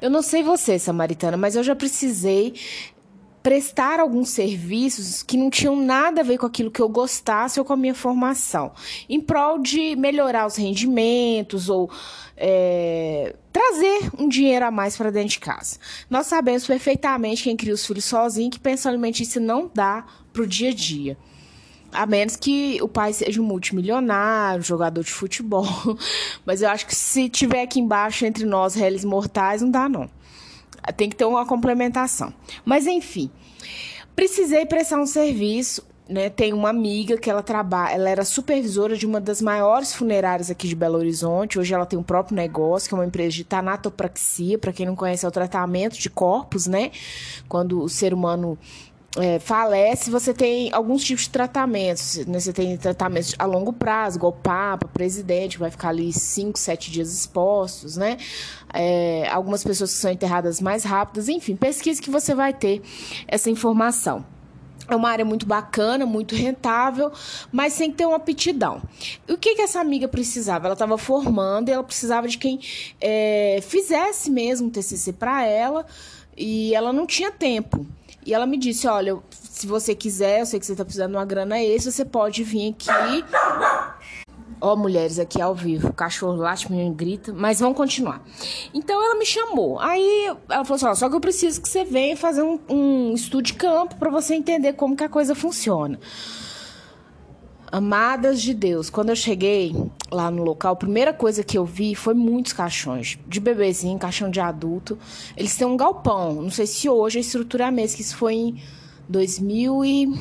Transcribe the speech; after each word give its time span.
Eu 0.00 0.08
não 0.08 0.22
sei 0.22 0.42
você, 0.42 0.78
Samaritana, 0.78 1.36
mas 1.36 1.56
eu 1.56 1.62
já 1.62 1.76
precisei 1.76 2.54
prestar 3.42 4.00
alguns 4.00 4.28
serviços 4.30 5.22
que 5.22 5.36
não 5.36 5.48
tinham 5.48 5.74
nada 5.74 6.20
a 6.20 6.24
ver 6.24 6.38
com 6.38 6.46
aquilo 6.46 6.70
que 6.70 6.80
eu 6.80 6.88
gostasse 6.88 7.58
ou 7.58 7.64
com 7.64 7.72
a 7.72 7.76
minha 7.76 7.94
formação, 7.94 8.72
em 9.08 9.20
prol 9.20 9.58
de 9.58 9.96
melhorar 9.96 10.46
os 10.46 10.56
rendimentos 10.56 11.68
ou 11.68 11.90
é, 12.36 13.34
trazer 13.52 14.10
um 14.18 14.28
dinheiro 14.28 14.66
a 14.66 14.70
mais 14.70 14.96
para 14.96 15.10
dentro 15.10 15.30
de 15.30 15.38
casa. 15.38 15.78
Nós 16.08 16.26
sabemos 16.26 16.66
perfeitamente 16.66 17.44
quem 17.44 17.56
cria 17.56 17.74
os 17.74 17.86
filhos 17.86 18.04
sozinho 18.04 18.50
que 18.50 18.60
pensa 18.60 18.88
alimentício 18.88 19.40
não 19.40 19.70
dá 19.72 20.04
para 20.32 20.42
o 20.42 20.46
dia 20.46 20.70
a 20.70 20.74
dia. 20.74 21.16
A 21.92 22.06
menos 22.06 22.36
que 22.36 22.80
o 22.82 22.88
pai 22.88 23.12
seja 23.12 23.40
um 23.40 23.44
multimilionário, 23.44 24.62
jogador 24.62 25.02
de 25.02 25.10
futebol. 25.10 25.66
Mas 26.46 26.62
eu 26.62 26.68
acho 26.68 26.86
que 26.86 26.94
se 26.94 27.28
tiver 27.28 27.62
aqui 27.62 27.80
embaixo 27.80 28.24
entre 28.24 28.44
nós, 28.44 28.74
réis 28.74 29.04
mortais, 29.04 29.62
não 29.62 29.70
dá 29.70 29.88
não. 29.88 30.08
Tem 30.96 31.08
que 31.08 31.16
ter 31.16 31.24
uma 31.24 31.44
complementação. 31.44 32.32
Mas 32.64 32.86
enfim, 32.86 33.30
precisei 34.14 34.64
prestar 34.66 35.00
um 35.00 35.06
serviço. 35.06 35.88
Né, 36.08 36.28
tem 36.28 36.52
uma 36.52 36.70
amiga 36.70 37.16
que 37.16 37.30
ela 37.30 37.40
trabalha, 37.40 37.94
ela 37.94 38.10
era 38.10 38.24
supervisora 38.24 38.96
de 38.96 39.06
uma 39.06 39.20
das 39.20 39.40
maiores 39.40 39.94
funerárias 39.94 40.50
aqui 40.50 40.66
de 40.66 40.74
Belo 40.74 40.98
Horizonte. 40.98 41.56
Hoje 41.56 41.72
ela 41.72 41.86
tem 41.86 41.96
um 41.96 42.02
próprio 42.02 42.34
negócio, 42.34 42.88
que 42.88 42.94
é 42.96 42.98
uma 42.98 43.06
empresa 43.06 43.30
de 43.30 43.44
tanatopraxia, 43.44 44.58
para 44.58 44.72
quem 44.72 44.86
não 44.86 44.96
conhece, 44.96 45.24
é 45.24 45.28
o 45.28 45.30
tratamento 45.30 45.96
de 45.96 46.10
corpos, 46.10 46.66
né? 46.66 46.90
Quando 47.48 47.80
o 47.80 47.88
ser 47.88 48.12
humano 48.12 48.58
é, 49.16 49.40
falece, 49.40 50.10
você 50.10 50.32
tem 50.32 50.72
alguns 50.72 51.02
tipos 51.02 51.24
de 51.24 51.30
tratamentos. 51.30 52.24
Né? 52.26 52.38
Você 52.38 52.52
tem 52.52 52.76
tratamentos 52.76 53.34
a 53.38 53.44
longo 53.44 53.72
prazo, 53.72 54.18
igual 54.18 54.32
Papa, 54.32 54.86
presidente, 54.86 55.58
vai 55.58 55.70
ficar 55.70 55.88
ali 55.88 56.12
5, 56.12 56.58
7 56.58 56.90
dias 56.90 57.12
expostos, 57.12 57.96
né? 57.96 58.18
É, 58.72 59.28
algumas 59.30 59.64
pessoas 59.64 59.92
que 59.92 59.98
são 59.98 60.12
enterradas 60.12 60.60
mais 60.60 60.84
rápidas, 60.84 61.28
enfim, 61.28 61.56
pesquisa 61.56 62.00
que 62.00 62.10
você 62.10 62.34
vai 62.34 62.52
ter 62.52 62.82
essa 63.26 63.50
informação. 63.50 64.24
É 64.88 64.94
uma 64.96 65.08
área 65.08 65.24
muito 65.24 65.46
bacana, 65.46 66.04
muito 66.04 66.34
rentável, 66.34 67.12
mas 67.52 67.72
sem 67.72 67.92
ter 67.92 68.06
uma 68.06 68.16
aptidão. 68.16 68.82
O 69.28 69.36
que, 69.36 69.54
que 69.54 69.62
essa 69.62 69.80
amiga 69.80 70.08
precisava? 70.08 70.66
Ela 70.66 70.72
estava 70.72 70.98
formando 70.98 71.68
e 71.68 71.72
ela 71.72 71.84
precisava 71.84 72.26
de 72.26 72.36
quem 72.38 72.60
é, 73.00 73.60
fizesse 73.62 74.30
mesmo 74.30 74.66
um 74.66 74.70
TCC 74.70 75.12
para 75.12 75.44
ela 75.44 75.86
e 76.36 76.74
ela 76.74 76.92
não 76.92 77.06
tinha 77.06 77.30
tempo. 77.30 77.86
E 78.24 78.34
ela 78.34 78.46
me 78.46 78.56
disse: 78.56 78.86
olha, 78.86 79.18
se 79.30 79.66
você 79.66 79.94
quiser, 79.94 80.40
eu 80.40 80.46
sei 80.46 80.60
que 80.60 80.66
você 80.66 80.76
tá 80.76 80.84
precisando 80.84 81.10
de 81.10 81.16
uma 81.16 81.24
grana 81.24 81.60
extra, 81.60 81.90
você 81.90 82.04
pode 82.04 82.42
vir 82.42 82.70
aqui. 82.70 82.88
Ó, 84.62 84.74
oh, 84.74 84.76
mulheres 84.76 85.18
aqui 85.18 85.40
ao 85.40 85.54
vivo, 85.54 85.88
o 85.88 85.92
cachorro 85.92 86.36
late, 86.36 86.70
menino 86.70 86.94
grita, 86.94 87.32
mas 87.32 87.60
vamos 87.60 87.78
continuar. 87.78 88.22
Então 88.74 89.02
ela 89.02 89.14
me 89.14 89.24
chamou. 89.24 89.80
Aí 89.80 90.26
ela 90.50 90.64
falou 90.64 90.76
assim: 90.76 90.86
ó, 90.86 90.94
só 90.94 91.08
que 91.08 91.16
eu 91.16 91.20
preciso 91.20 91.62
que 91.62 91.68
você 91.68 91.82
venha 91.82 92.14
fazer 92.14 92.42
um, 92.42 92.60
um 92.68 93.14
estudo 93.14 93.42
de 93.42 93.54
campo 93.54 93.96
para 93.96 94.10
você 94.10 94.34
entender 94.34 94.74
como 94.74 94.94
que 94.94 95.04
a 95.04 95.08
coisa 95.08 95.34
funciona. 95.34 95.98
Amadas 97.72 98.42
de 98.42 98.52
Deus, 98.52 98.90
quando 98.90 99.10
eu 99.10 99.16
cheguei 99.16 99.74
lá 100.10 100.30
no 100.30 100.42
local, 100.42 100.72
a 100.72 100.76
primeira 100.76 101.12
coisa 101.12 101.44
que 101.44 101.56
eu 101.56 101.64
vi 101.64 101.94
foi 101.94 102.14
muitos 102.14 102.52
caixões 102.52 103.18
de 103.26 103.40
bebezinho, 103.40 103.98
caixão 103.98 104.30
de 104.30 104.40
adulto. 104.40 104.98
Eles 105.36 105.54
têm 105.56 105.66
um 105.66 105.76
galpão. 105.76 106.42
Não 106.42 106.50
sei 106.50 106.66
se 106.66 106.88
hoje 106.88 107.18
a 107.18 107.20
estrutura 107.20 107.64
é 107.64 107.66
a 107.68 107.70
mesma, 107.70 107.96
que 107.96 108.02
isso 108.02 108.16
foi 108.16 108.34
em 108.34 108.62
2000 109.08 109.84
e 109.84 110.14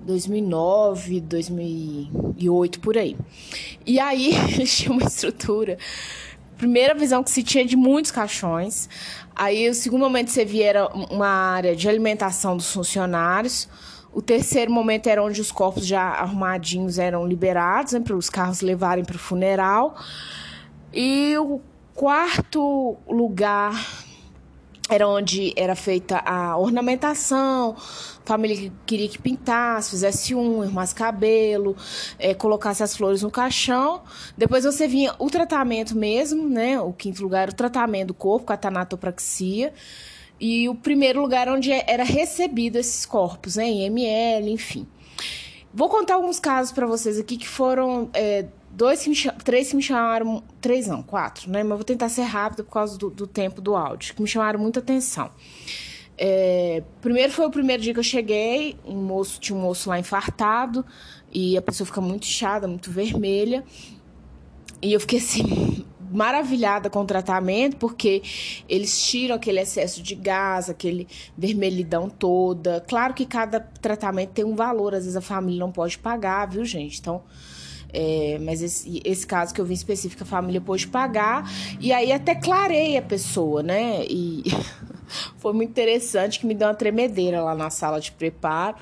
2009, 0.00 1.20
2008 1.20 2.80
por 2.80 2.96
aí. 2.96 3.16
E 3.84 3.98
aí 3.98 4.32
tinha 4.66 4.92
uma 4.92 5.04
estrutura. 5.04 5.78
Primeira 6.56 6.94
visão 6.94 7.24
que 7.24 7.30
se 7.30 7.42
tinha 7.42 7.64
de 7.64 7.76
muitos 7.76 8.10
caixões. 8.10 8.88
Aí 9.34 9.68
o 9.68 9.74
segundo 9.74 10.02
momento 10.02 10.26
que 10.26 10.32
você 10.32 10.44
via 10.44 10.66
era 10.66 10.86
uma 10.88 11.26
área 11.26 11.74
de 11.74 11.88
alimentação 11.88 12.56
dos 12.56 12.72
funcionários 12.72 13.68
o 14.12 14.20
terceiro 14.20 14.70
momento 14.70 15.06
era 15.06 15.22
onde 15.22 15.40
os 15.40 15.50
corpos 15.50 15.86
já 15.86 16.02
arrumadinhos 16.02 16.98
eram 16.98 17.26
liberados, 17.26 17.94
né, 17.94 18.00
para 18.00 18.16
os 18.16 18.28
carros 18.28 18.60
levarem 18.60 19.04
para 19.04 19.16
o 19.16 19.18
funeral. 19.18 19.96
E 20.92 21.36
o 21.38 21.60
quarto 21.94 22.96
lugar 23.08 23.74
era 24.90 25.08
onde 25.08 25.54
era 25.56 25.74
feita 25.74 26.18
a 26.18 26.56
ornamentação, 26.58 27.74
a 27.74 28.26
família 28.26 28.56
que 28.56 28.72
queria 28.84 29.08
que 29.08 29.18
pintasse, 29.18 29.90
fizesse 29.90 30.34
um, 30.34 30.60
arrumasse 30.60 30.94
cabelo, 30.94 31.74
é, 32.18 32.34
colocasse 32.34 32.82
as 32.82 32.94
flores 32.94 33.22
no 33.22 33.30
caixão. 33.30 34.02
Depois 34.36 34.64
você 34.64 34.86
vinha 34.86 35.14
o 35.18 35.30
tratamento 35.30 35.96
mesmo, 35.96 36.46
né? 36.46 36.78
O 36.78 36.92
quinto 36.92 37.22
lugar 37.22 37.44
era 37.44 37.52
o 37.52 37.54
tratamento 37.54 38.08
do 38.08 38.14
corpo 38.14 38.46
com 38.46 38.52
a 38.52 38.56
tanatopraxia 38.56 39.72
e 40.44 40.68
o 40.68 40.74
primeiro 40.74 41.22
lugar 41.22 41.48
onde 41.48 41.70
era 41.70 42.02
recebido 42.02 42.76
esses 42.76 43.06
corpos, 43.06 43.54
né, 43.54 43.64
em 43.64 43.84
ml, 43.84 44.50
enfim. 44.50 44.88
Vou 45.72 45.88
contar 45.88 46.14
alguns 46.14 46.40
casos 46.40 46.72
para 46.72 46.84
vocês 46.84 47.16
aqui 47.16 47.36
que 47.36 47.48
foram 47.48 48.10
é, 48.12 48.46
dois 48.68 49.04
que 49.04 49.08
me, 49.08 49.16
três 49.44 49.70
que 49.70 49.76
me 49.76 49.82
chamaram, 49.82 50.42
três 50.60 50.88
não, 50.88 51.00
quatro, 51.00 51.48
né, 51.48 51.62
mas 51.62 51.78
vou 51.78 51.84
tentar 51.84 52.08
ser 52.08 52.22
rápido 52.22 52.64
por 52.64 52.72
causa 52.72 52.98
do, 52.98 53.08
do 53.08 53.24
tempo 53.24 53.60
do 53.60 53.76
áudio, 53.76 54.16
que 54.16 54.20
me 54.20 54.26
chamaram 54.26 54.58
muita 54.58 54.80
atenção. 54.80 55.30
É, 56.18 56.82
primeiro 57.00 57.32
foi 57.32 57.46
o 57.46 57.50
primeiro 57.50 57.80
dia 57.80 57.94
que 57.94 58.00
eu 58.00 58.04
cheguei, 58.04 58.76
um 58.84 58.96
moço 58.96 59.38
tinha 59.38 59.56
um 59.56 59.62
moço 59.62 59.88
lá 59.88 59.96
infartado 59.96 60.84
e 61.32 61.56
a 61.56 61.62
pessoa 61.62 61.86
fica 61.86 62.00
muito 62.00 62.24
inchada, 62.24 62.66
muito 62.66 62.90
vermelha. 62.90 63.62
E 64.82 64.92
eu 64.92 64.98
fiquei 64.98 65.20
assim, 65.20 65.81
maravilhada 66.12 66.90
com 66.90 67.00
o 67.00 67.04
tratamento, 67.04 67.76
porque 67.76 68.22
eles 68.68 69.04
tiram 69.04 69.36
aquele 69.36 69.60
excesso 69.60 70.02
de 70.02 70.14
gás, 70.14 70.68
aquele 70.68 71.06
vermelhidão 71.36 72.08
toda. 72.08 72.84
Claro 72.86 73.14
que 73.14 73.26
cada 73.26 73.60
tratamento 73.60 74.30
tem 74.30 74.44
um 74.44 74.54
valor, 74.54 74.94
às 74.94 75.04
vezes 75.04 75.16
a 75.16 75.20
família 75.20 75.60
não 75.60 75.72
pode 75.72 75.98
pagar, 75.98 76.46
viu, 76.46 76.64
gente? 76.64 77.00
Então. 77.00 77.22
É, 77.94 78.38
mas 78.40 78.62
esse, 78.62 79.02
esse 79.04 79.26
caso 79.26 79.52
que 79.52 79.60
eu 79.60 79.66
vi 79.66 79.74
específico, 79.74 80.22
a 80.22 80.26
família 80.26 80.62
pôde 80.62 80.88
pagar, 80.88 81.44
e 81.78 81.92
aí 81.92 82.10
até 82.10 82.34
clarei 82.34 82.96
a 82.96 83.02
pessoa, 83.02 83.62
né? 83.62 84.06
E 84.08 84.44
foi 85.36 85.52
muito 85.52 85.70
interessante 85.70 86.40
que 86.40 86.46
me 86.46 86.54
deu 86.54 86.68
uma 86.68 86.74
tremedeira 86.74 87.42
lá 87.42 87.54
na 87.54 87.68
sala 87.68 88.00
de 88.00 88.10
preparo. 88.10 88.76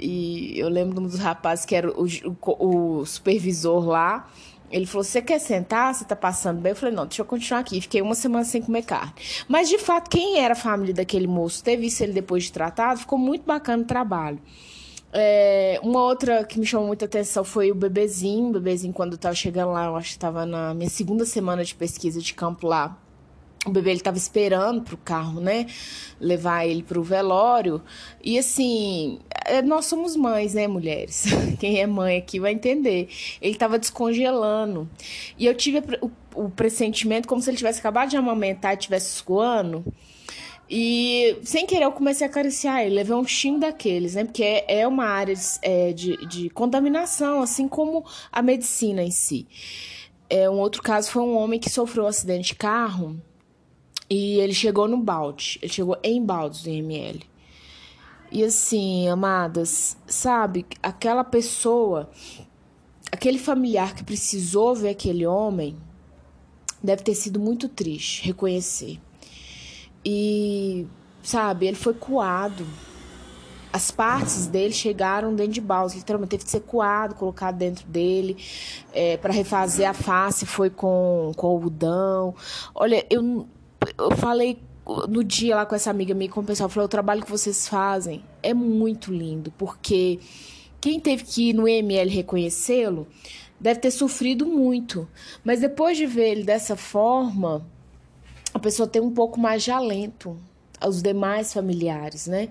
E 0.00 0.58
eu 0.58 0.68
lembro 0.68 0.94
de 0.94 1.00
um 1.00 1.06
dos 1.06 1.18
rapazes 1.18 1.64
que 1.64 1.74
era 1.74 1.90
o, 1.90 2.06
o, 2.42 3.00
o 3.00 3.06
supervisor 3.06 3.86
lá. 3.86 4.28
Ele 4.70 4.86
falou: 4.86 5.02
Você 5.04 5.20
quer 5.20 5.38
sentar? 5.38 5.94
Você 5.94 6.04
tá 6.04 6.14
passando 6.14 6.60
bem? 6.60 6.70
Eu 6.70 6.76
falei: 6.76 6.94
Não, 6.94 7.06
deixa 7.06 7.22
eu 7.22 7.26
continuar 7.26 7.60
aqui. 7.60 7.80
Fiquei 7.80 8.00
uma 8.00 8.14
semana 8.14 8.44
sem 8.44 8.62
comer 8.62 8.82
carne. 8.82 9.12
Mas, 9.48 9.68
de 9.68 9.78
fato, 9.78 10.08
quem 10.08 10.38
era 10.38 10.52
a 10.52 10.56
família 10.56 10.94
daquele 10.94 11.26
moço, 11.26 11.62
teve 11.62 11.86
isso 11.86 12.02
ele 12.02 12.12
depois 12.12 12.44
de 12.44 12.52
tratado, 12.52 13.00
ficou 13.00 13.18
muito 13.18 13.44
bacana 13.44 13.82
o 13.82 13.86
trabalho. 13.86 14.38
É, 15.12 15.80
uma 15.82 16.04
outra 16.04 16.44
que 16.44 16.58
me 16.60 16.64
chamou 16.64 16.86
muita 16.86 17.04
atenção 17.04 17.42
foi 17.42 17.72
o 17.72 17.74
bebezinho. 17.74 18.48
O 18.48 18.52
bebezinho, 18.52 18.92
quando 18.92 19.12
eu 19.12 19.18
tava 19.18 19.34
chegando 19.34 19.72
lá, 19.72 19.86
eu 19.86 19.96
acho 19.96 20.10
que 20.10 20.16
estava 20.16 20.46
na 20.46 20.72
minha 20.72 20.90
segunda 20.90 21.24
semana 21.26 21.64
de 21.64 21.74
pesquisa 21.74 22.20
de 22.20 22.32
campo 22.32 22.66
lá 22.66 22.96
o 23.66 23.70
bebê 23.70 23.90
ele 23.90 23.98
estava 23.98 24.16
esperando 24.16 24.82
para 24.82 24.94
o 24.94 24.98
carro, 24.98 25.40
né? 25.40 25.66
Levar 26.18 26.66
ele 26.66 26.82
para 26.82 26.98
o 26.98 27.02
velório. 27.02 27.82
E 28.22 28.38
assim, 28.38 29.18
é, 29.44 29.60
nós 29.60 29.84
somos 29.84 30.16
mães, 30.16 30.54
né, 30.54 30.66
mulheres? 30.66 31.26
Quem 31.60 31.78
é 31.78 31.86
mãe 31.86 32.16
aqui 32.16 32.40
vai 32.40 32.52
entender. 32.52 33.08
Ele 33.40 33.52
estava 33.52 33.78
descongelando. 33.78 34.88
E 35.38 35.44
eu 35.44 35.54
tive 35.54 35.82
o, 36.34 36.48
pressentimento 36.48 37.28
como 37.28 37.42
se 37.42 37.50
ele 37.50 37.58
tivesse 37.58 37.80
acabado 37.80 38.08
de 38.08 38.16
amamentar 38.16 38.72
e 38.72 38.78
estivesse 38.78 39.14
escoando. 39.16 39.84
E 40.68 41.36
sem 41.42 41.66
querer 41.66 41.84
eu 41.84 41.92
comecei 41.92 42.26
a 42.26 42.30
acariciar 42.30 42.82
ele, 42.82 42.94
levei 42.94 43.14
um 43.14 43.26
xingo 43.26 43.60
daqueles, 43.60 44.14
né? 44.14 44.24
Porque 44.24 44.42
é, 44.42 44.80
é 44.80 44.88
uma 44.88 45.04
área 45.04 45.34
de, 45.34 45.42
é, 45.60 45.92
de, 45.92 46.16
de 46.28 46.48
contaminação, 46.48 47.42
assim 47.42 47.68
como 47.68 48.06
a 48.32 48.40
medicina 48.40 49.02
em 49.02 49.10
si. 49.10 49.46
É, 50.30 50.48
um 50.48 50.60
outro 50.60 50.80
caso 50.80 51.10
foi 51.10 51.22
um 51.22 51.36
homem 51.36 51.60
que 51.60 51.68
sofreu 51.68 52.04
um 52.04 52.06
acidente 52.06 52.48
de 52.48 52.54
carro 52.54 53.20
e 54.10 54.40
ele 54.40 54.52
chegou 54.52 54.88
no 54.88 54.96
balde, 54.96 55.60
ele 55.62 55.72
chegou 55.72 55.96
em 56.02 56.24
baldes 56.24 56.64
do 56.64 56.68
IML. 56.68 57.20
E 58.32 58.42
assim, 58.42 59.08
amadas, 59.08 59.96
sabe, 60.06 60.66
aquela 60.82 61.22
pessoa, 61.22 62.10
aquele 63.12 63.38
familiar 63.38 63.94
que 63.94 64.02
precisou 64.02 64.74
ver 64.74 64.90
aquele 64.90 65.24
homem, 65.24 65.76
deve 66.82 67.02
ter 67.02 67.14
sido 67.14 67.38
muito 67.38 67.68
triste 67.68 68.24
reconhecer. 68.24 69.00
E, 70.04 70.86
sabe, 71.22 71.66
ele 71.66 71.76
foi 71.76 71.94
coado. 71.94 72.66
As 73.72 73.92
partes 73.92 74.46
dele 74.46 74.72
chegaram 74.72 75.34
dentro 75.34 75.52
de 75.52 75.60
baldes, 75.60 75.94
literalmente 75.94 76.30
teve 76.30 76.44
que 76.44 76.50
ser 76.50 76.62
coado, 76.62 77.14
colocado 77.14 77.56
dentro 77.56 77.86
dele. 77.86 78.36
É, 78.92 79.16
para 79.16 79.32
refazer 79.32 79.88
a 79.88 79.94
face 79.94 80.46
foi 80.46 80.70
com, 80.70 81.30
com 81.36 81.46
algodão. 81.46 82.34
Olha, 82.74 83.06
eu 83.08 83.46
eu 83.98 84.16
falei 84.16 84.58
no 85.08 85.22
dia 85.22 85.56
lá 85.56 85.66
com 85.66 85.74
essa 85.74 85.90
amiga 85.90 86.14
minha, 86.14 86.30
com 86.30 86.40
o 86.40 86.44
pessoal, 86.44 86.68
falou: 86.68 86.86
o 86.86 86.88
trabalho 86.88 87.22
que 87.22 87.30
vocês 87.30 87.68
fazem 87.68 88.24
é 88.42 88.54
muito 88.54 89.12
lindo, 89.12 89.52
porque 89.56 90.18
quem 90.80 90.98
teve 90.98 91.24
que 91.24 91.50
ir 91.50 91.52
no 91.52 91.68
ML 91.68 92.10
reconhecê-lo 92.10 93.06
deve 93.58 93.80
ter 93.80 93.90
sofrido 93.90 94.46
muito. 94.46 95.08
Mas 95.44 95.60
depois 95.60 95.96
de 95.96 96.06
ver 96.06 96.30
ele 96.30 96.44
dessa 96.44 96.76
forma, 96.76 97.66
a 98.54 98.58
a 98.60 98.62
pessoa 98.62 98.88
tem 98.88 99.00
um 99.00 99.10
pouco 99.10 99.38
mais 99.38 99.62
de 99.62 99.70
alento 99.70 100.36
aos 100.80 101.02
demais 101.02 101.52
familiares, 101.52 102.26
né? 102.26 102.48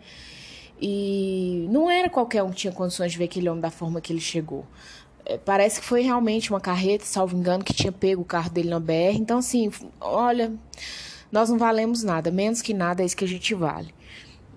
E 0.81 1.67
não 1.69 1.89
era 1.89 2.09
qualquer 2.09 2.41
um 2.41 2.51
que 2.51 2.55
tinha 2.55 2.73
condições 2.73 3.11
de 3.11 3.17
ver 3.17 3.25
aquele 3.25 3.49
homem 3.49 3.61
da 3.61 3.71
forma 3.71 3.99
que 3.99 4.13
ele 4.13 4.21
chegou. 4.21 4.65
É, 5.25 5.37
parece 5.37 5.81
que 5.81 5.85
foi 5.85 6.01
realmente 6.01 6.49
uma 6.51 6.61
carreta, 6.61 7.03
salvo 7.05 7.35
engano, 7.35 7.63
que 7.63 7.73
tinha 7.73 7.91
pego 7.91 8.21
o 8.21 8.25
carro 8.25 8.49
dele 8.49 8.69
na 8.69 8.79
BR. 8.79 9.15
Então, 9.15 9.39
assim, 9.39 9.69
olha, 9.99 10.53
nós 11.31 11.49
não 11.49 11.57
valemos 11.57 12.03
nada, 12.03 12.31
menos 12.31 12.61
que 12.61 12.73
nada 12.73 13.03
é 13.03 13.05
isso 13.05 13.15
que 13.15 13.25
a 13.25 13.27
gente 13.27 13.53
vale. 13.53 13.93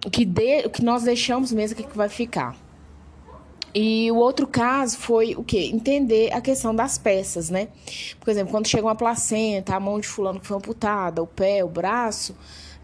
O 0.05 0.11
que, 0.11 0.25
de, 0.25 0.67
o 0.67 0.71
que 0.71 0.85
nós 0.85 1.05
deixamos 1.05 1.53
mesmo 1.53 1.81
é 1.81 1.83
que 1.83 1.97
vai 1.97 2.09
ficar. 2.09 2.57
E 3.75 4.11
o 4.11 4.17
outro 4.17 4.47
caso 4.47 4.99
foi 4.99 5.35
o 5.35 5.43
quê? 5.43 5.71
Entender 5.73 6.33
a 6.33 6.41
questão 6.41 6.75
das 6.75 6.99
peças, 6.99 7.49
né? 7.49 7.69
Por 8.21 8.31
exemplo, 8.31 8.51
quando 8.51 8.67
chega 8.67 8.87
uma 8.87 8.95
placenta, 8.95 9.75
a 9.75 9.81
mão 9.81 9.99
de 9.99 10.07
fulano 10.07 10.41
que 10.41 10.47
foi 10.47 10.57
amputada, 10.57 11.23
o 11.23 11.27
pé, 11.27 11.65
o 11.65 11.69
braço, 11.69 12.37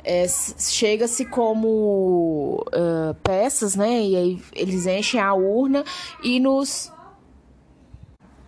é, 0.02 0.26
chega-se 0.26 1.26
como 1.26 2.64
uh, 2.69 3.14
peças, 3.23 3.76
né? 3.76 4.00
E 4.00 4.17
aí 4.17 4.43
eles 4.55 4.87
enchem 4.87 5.20
a 5.20 5.35
urna 5.35 5.85
e 6.23 6.40
nos. 6.40 6.90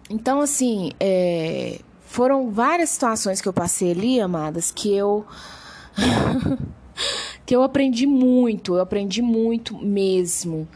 Então, 0.08 0.40
assim, 0.40 0.92
é, 0.98 1.78
foram 2.10 2.50
várias 2.50 2.90
situações 2.90 3.40
que 3.40 3.48
eu 3.48 3.52
passei 3.52 3.92
ali, 3.92 4.20
amadas, 4.20 4.72
que 4.72 4.92
eu. 4.92 5.24
que 7.46 7.54
eu 7.54 7.62
aprendi 7.62 8.04
muito, 8.04 8.74
eu 8.74 8.80
aprendi 8.80 9.22
muito 9.22 9.78
mesmo. 9.78 10.68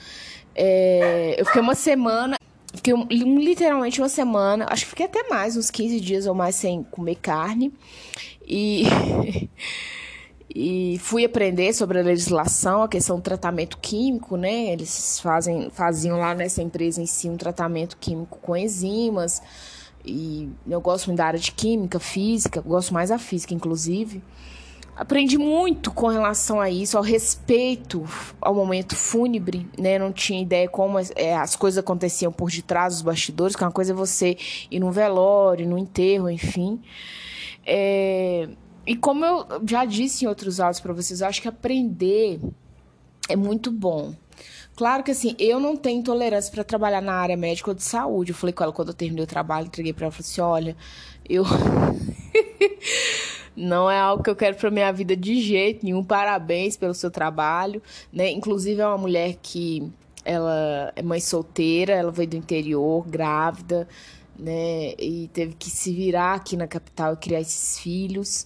É, 0.55 1.35
eu 1.37 1.45
fiquei 1.45 1.61
uma 1.61 1.75
semana, 1.75 2.39
fiquei 2.73 2.95
literalmente 3.11 4.01
uma 4.01 4.09
semana, 4.09 4.67
acho 4.71 4.85
que 4.85 4.91
fiquei 4.91 5.07
até 5.07 5.29
mais, 5.29 5.57
uns 5.57 5.71
15 5.71 6.01
dias 6.01 6.27
ou 6.27 6.35
mais 6.35 6.55
sem 6.55 6.85
comer 6.85 7.17
carne. 7.17 7.73
E, 8.47 8.85
e 10.55 10.99
fui 11.01 11.25
aprender 11.25 11.73
sobre 11.73 11.99
a 11.99 12.03
legislação, 12.03 12.85
a 12.85 12.89
questão 12.89 13.17
do 13.17 13.23
tratamento 13.23 13.79
químico, 13.79 14.37
né? 14.37 14.73
Eles 14.73 15.19
fazem, 15.19 15.69
faziam 15.71 16.17
lá 16.17 16.33
nessa 16.33 16.63
empresa 16.63 17.03
em 17.03 17.07
si 17.07 17.29
um 17.29 17.37
tratamento 17.37 17.97
químico 17.97 18.39
com 18.41 18.57
enzimas. 18.57 19.43
E 20.05 20.51
eu 20.69 20.81
gosto 20.81 21.07
muito 21.07 21.19
da 21.19 21.27
área 21.27 21.39
de 21.39 21.53
química, 21.53 21.99
física, 21.99 22.61
gosto 22.61 22.93
mais 22.93 23.09
da 23.09 23.19
física, 23.19 23.55
inclusive. 23.55 24.23
Aprendi 24.97 25.37
muito 25.37 25.91
com 25.91 26.07
relação 26.07 26.61
a 26.61 26.71
isso, 26.71 26.97
ao 26.97 27.03
respeito 27.03 28.05
ao 28.41 28.55
momento 28.55 28.95
fúnebre, 28.95 29.69
né? 29.77 29.99
Não 29.99 30.13
tinha 30.13 30.41
ideia 30.41 30.69
como 30.69 30.99
as, 30.99 31.13
é, 31.17 31.35
as 31.35 31.57
coisas 31.57 31.79
aconteciam 31.79 32.31
por 32.31 32.49
detrás 32.51 32.95
dos 32.95 33.03
bastidores, 33.03 33.57
que 33.57 33.65
uma 33.65 33.73
coisa 33.73 33.93
é 33.93 33.95
você 33.95 34.37
ir 34.71 34.79
num 34.79 34.93
velório, 34.93 35.67
num 35.69 35.79
enterro, 35.79 36.31
enfim. 36.31 36.81
É, 37.67 38.49
e 38.87 38.95
como 38.95 39.25
eu 39.25 39.47
já 39.67 39.85
disse 39.85 40.25
em 40.25 40.29
outros 40.29 40.61
áudios 40.61 40.81
para 40.81 40.93
vocês, 40.93 41.21
eu 41.21 41.27
acho 41.27 41.43
que 41.43 41.49
aprender 41.49 42.39
é 43.29 43.35
muito 43.35 43.73
bom. 43.73 44.15
Claro 44.77 45.03
que 45.03 45.11
assim, 45.11 45.37
eu 45.39 45.61
não 45.61 45.77
tenho 45.77 46.03
tolerância 46.03 46.53
para 46.53 46.65
trabalhar 46.65 47.01
na 47.01 47.15
área 47.15 47.37
médica 47.37 47.71
ou 47.71 47.75
de 47.75 47.83
saúde. 47.83 48.33
Eu 48.33 48.37
falei 48.37 48.53
com 48.53 48.65
ela 48.65 48.73
quando 48.73 48.89
eu 48.89 48.95
terminei 48.95 49.25
o 49.25 49.27
trabalho, 49.27 49.67
entreguei 49.67 49.93
para 49.93 50.07
ela, 50.07 50.13
falei 50.13 50.29
assim: 50.29 50.41
olha, 50.41 50.77
eu. 51.29 51.45
Não 53.57 53.89
é 53.89 53.99
algo 54.01 54.21
que 54.21 54.29
eu 54.29 54.35
quero 54.35 54.57
para 54.57 54.69
minha 54.69 54.93
vida 54.93 55.17
de 55.17 55.41
jeito 55.41 55.85
nenhum. 55.85 56.03
Parabéns 56.03 56.77
pelo 56.77 56.93
seu 56.93 57.09
trabalho, 57.09 57.81
né? 58.13 58.29
Inclusive 58.31 58.81
é 58.81 58.87
uma 58.87 58.99
mulher 58.99 59.37
que 59.41 59.93
ela 60.25 60.93
é 60.97 61.03
mãe 61.03 61.21
solteira, 61.21 61.93
ela 61.93 62.11
veio 62.11 62.31
do 62.31 62.37
interior, 62.37 63.07
grávida, 63.07 63.87
né? 64.37 64.95
E 64.99 65.31
teve 65.33 65.55
que 65.55 65.71
se 65.71 65.93
virar 65.93 66.35
aqui 66.35 66.57
na 66.57 66.67
capital 66.67 67.15
e 67.15 67.17
criar 67.17 67.41
esses 67.41 67.79
filhos 67.79 68.45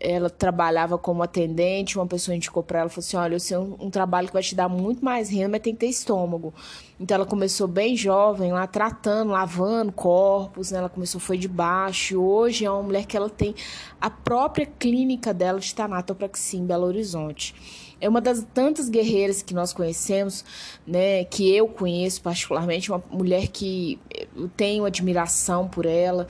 ela 0.00 0.30
trabalhava 0.30 0.96
como 0.96 1.22
atendente, 1.22 1.98
uma 1.98 2.06
pessoa 2.06 2.34
indicou 2.34 2.62
para 2.62 2.80
ela, 2.80 2.88
falou 2.88 3.04
assim, 3.04 3.16
olha, 3.16 3.34
eu 3.34 3.40
sei 3.40 3.56
um, 3.56 3.76
um, 3.80 3.90
trabalho 3.90 4.28
que 4.28 4.32
vai 4.32 4.42
te 4.42 4.54
dar 4.54 4.68
muito 4.68 5.04
mais 5.04 5.28
renda, 5.28 5.48
mas 5.48 5.60
tem 5.60 5.72
que 5.72 5.80
ter 5.80 5.86
estômago. 5.86 6.54
Então 7.00 7.16
ela 7.16 7.26
começou 7.26 7.66
bem 7.66 7.96
jovem, 7.96 8.52
lá 8.52 8.66
tratando, 8.66 9.32
lavando 9.32 9.90
corpos, 9.90 10.70
né? 10.70 10.78
ela 10.78 10.88
começou, 10.88 11.20
foi 11.20 11.36
de 11.36 11.48
baixo, 11.48 12.20
hoje 12.20 12.64
é 12.64 12.70
uma 12.70 12.82
mulher 12.82 13.06
que 13.06 13.16
ela 13.16 13.28
tem 13.28 13.54
a 14.00 14.08
própria 14.08 14.66
clínica 14.66 15.34
dela 15.34 15.58
de 15.58 15.74
Tanatopraxia 15.74 16.60
em 16.60 16.66
Belo 16.66 16.86
Horizonte. 16.86 17.54
É 18.00 18.08
uma 18.08 18.20
das 18.20 18.46
tantas 18.54 18.88
guerreiras 18.88 19.42
que 19.42 19.52
nós 19.52 19.72
conhecemos, 19.72 20.44
né, 20.86 21.24
que 21.24 21.52
eu 21.52 21.66
conheço 21.66 22.22
particularmente, 22.22 22.92
uma 22.92 23.02
mulher 23.10 23.48
que 23.48 23.98
eu 24.36 24.48
tenho 24.56 24.84
admiração 24.84 25.66
por 25.66 25.84
ela, 25.84 26.28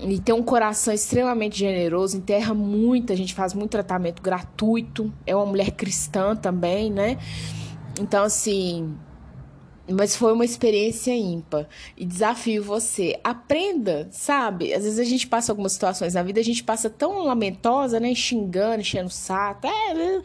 e 0.00 0.20
tem 0.20 0.34
um 0.34 0.42
coração 0.42 0.94
extremamente 0.94 1.58
generoso, 1.58 2.16
enterra 2.16 2.54
muito, 2.54 3.12
a 3.12 3.16
gente 3.16 3.34
faz 3.34 3.52
muito 3.52 3.70
tratamento 3.70 4.22
gratuito. 4.22 5.12
É 5.26 5.34
uma 5.34 5.46
mulher 5.46 5.72
cristã 5.72 6.36
também, 6.36 6.90
né? 6.90 7.18
Então, 8.00 8.24
assim. 8.24 8.96
Mas 9.90 10.14
foi 10.14 10.32
uma 10.34 10.44
experiência 10.44 11.16
ímpar. 11.16 11.66
E 11.96 12.04
desafio 12.04 12.62
você. 12.62 13.18
Aprenda, 13.24 14.06
sabe? 14.12 14.72
Às 14.72 14.84
vezes 14.84 14.98
a 14.98 15.04
gente 15.04 15.26
passa 15.26 15.50
algumas 15.50 15.72
situações 15.72 16.14
na 16.14 16.22
vida, 16.22 16.38
a 16.38 16.44
gente 16.44 16.62
passa 16.62 16.88
tão 16.88 17.24
lamentosa, 17.24 17.98
né? 17.98 18.14
Xingando, 18.14 18.82
enchendo 18.82 19.08
o 19.08 19.10
saco. 19.10 19.66
É, 19.66 20.22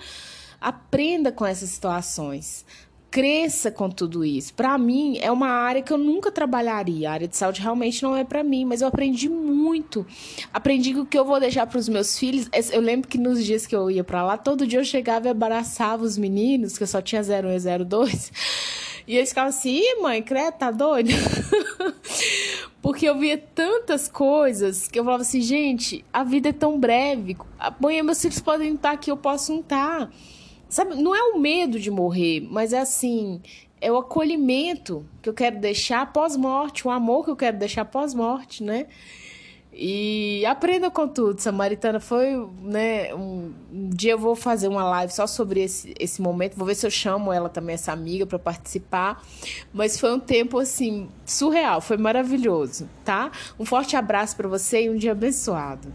aprenda 0.62 1.32
com 1.32 1.46
essas 1.46 1.70
situações 1.70 2.66
cresça 3.14 3.70
com 3.70 3.92
tudo 3.92 4.26
isso. 4.26 4.56
Para 4.56 4.76
mim, 4.76 5.20
é 5.22 5.32
uma 5.32 5.48
área 5.48 5.84
que 5.84 5.94
eu 5.94 6.00
nunca 6.00 6.32
trabalharia. 6.32 7.12
A 7.12 7.14
área 7.14 7.28
de 7.28 7.38
saúde 7.38 7.62
realmente 7.62 8.02
não 8.02 8.18
é 8.18 8.24
para 8.24 8.44
mim, 8.44 8.66
mas 8.66 8.82
eu 8.82 8.88
aprendi 8.88 9.30
muito. 9.30 10.04
Aprendi 10.52 10.96
que 10.96 11.00
o 11.00 11.06
que 11.06 11.20
eu 11.20 11.24
vou 11.24 11.40
deixar 11.40 11.68
para 11.68 11.78
os 11.78 11.88
meus 11.88 12.18
filhos. 12.18 12.50
Eu 12.72 12.82
lembro 12.82 13.08
que 13.08 13.20
nos 13.20 13.46
dias 13.46 13.68
que 13.68 13.76
eu 13.76 13.92
ia 13.92 14.04
para 14.04 14.24
lá, 14.24 14.36
todo 14.36 14.66
dia 14.66 14.80
eu 14.80 14.84
chegava 14.84 15.28
e 15.28 15.30
abraçava 15.30 16.04
os 16.04 16.18
meninos, 16.18 16.76
que 16.76 16.82
eu 16.82 16.88
só 16.88 17.04
tinha 17.04 17.22
01 17.22 17.26
e 17.54 17.86
02. 17.86 18.32
E 19.06 19.18
eles 19.18 19.30
ficavam 19.30 19.50
assim, 19.50 19.82
Ih, 19.82 20.02
mãe, 20.02 20.24
credo, 20.24 20.54
tá 20.54 20.72
doido? 20.72 21.10
Porque 22.82 23.06
eu 23.06 23.20
via 23.20 23.38
tantas 23.38 24.08
coisas 24.08 24.88
que 24.88 24.98
eu 24.98 25.04
falava 25.04 25.24
assim, 25.24 25.42
gente, 25.42 26.06
a 26.14 26.24
vida 26.24 26.48
é 26.48 26.54
tão 26.54 26.80
breve. 26.80 27.36
Amanhã 27.60 28.02
meus 28.02 28.22
filhos 28.22 28.40
podem 28.40 28.76
estar 28.76 28.92
aqui, 28.92 29.12
eu 29.12 29.18
posso 29.18 29.52
não 29.52 29.60
estar. 29.60 30.10
Sabe, 30.74 30.96
não 30.96 31.14
é 31.16 31.22
o 31.22 31.40
medo 31.40 31.80
de 31.80 31.92
morrer, 31.92 32.48
mas 32.50 32.74
é 32.74 32.80
assim, 32.80 33.40
é 33.80 33.92
o 33.92 33.98
acolhimento 33.98 35.06
que 35.22 35.30
eu 35.30 35.34
quero 35.34 35.60
deixar 35.60 36.12
pós-morte, 36.12 36.88
o 36.88 36.90
amor 36.90 37.26
que 37.26 37.30
eu 37.30 37.36
quero 37.36 37.60
deixar 37.60 37.86
pós-morte, 37.86 38.64
né? 38.64 38.88
E 39.72 40.44
aprenda 40.48 40.90
com 40.90 41.08
tudo. 41.08 41.40
Samaritana 41.40 42.00
foi, 42.00 42.44
né? 42.60 43.14
Um, 43.14 43.54
um, 43.72 43.90
dia 43.90 44.14
eu 44.14 44.18
vou 44.18 44.36
fazer 44.36 44.68
uma 44.68 44.84
live 44.84 45.14
só 45.14 45.28
sobre 45.28 45.62
esse, 45.62 45.94
esse 46.00 46.20
momento. 46.24 46.58
Vou 46.58 46.66
ver 46.66 46.74
se 46.74 46.88
eu 46.88 46.92
chamo 46.92 47.32
ela 47.32 47.50
também, 47.50 47.76
essa 47.76 47.92
amiga, 47.92 48.26
para 48.26 48.40
participar. 48.40 49.24
Mas 49.72 50.00
foi 50.00 50.12
um 50.12 50.20
tempo, 50.20 50.58
assim, 50.58 51.08
surreal. 51.24 51.82
Foi 51.82 51.98
maravilhoso, 51.98 52.90
tá? 53.06 53.32
Um 53.60 53.66
forte 53.66 53.96
abraço 53.96 54.36
para 54.36 54.48
você 54.48 54.86
e 54.86 54.90
um 54.90 54.96
dia 54.96 55.12
abençoado. 55.12 55.94